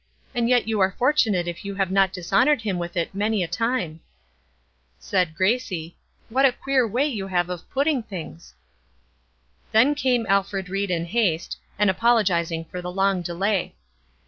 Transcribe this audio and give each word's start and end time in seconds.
And 0.33 0.49
yet 0.49 0.67
you 0.67 0.79
are 0.79 0.95
fortunate 0.97 1.47
if 1.47 1.63
you 1.63 1.75
have 1.75 1.91
not 1.91 2.11
dishonored 2.11 2.63
Him 2.63 2.79
with 2.79 2.97
it 2.97 3.13
many 3.13 3.43
a 3.43 3.47
time." 3.47 3.99
Said 4.97 5.35
Gracie, 5.35 5.95
"What 6.29 6.43
a 6.43 6.51
queer 6.51 6.87
way 6.87 7.05
you 7.05 7.27
have 7.27 7.51
of 7.51 7.69
putting 7.69 8.01
things." 8.01 8.55
Then 9.73 9.93
came 9.93 10.25
Alfred 10.27 10.69
Ried 10.69 10.89
in 10.89 11.05
haste, 11.05 11.57
and 11.77 11.87
apologizing 11.87 12.65
for 12.65 12.81
the 12.81 12.91
long 12.91 13.21
delay. 13.21 13.75